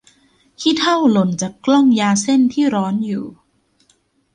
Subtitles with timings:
[0.59, 3.25] ขี้เถ้าหล่นจากกล้องยาเส้นที่ร้อนอยู่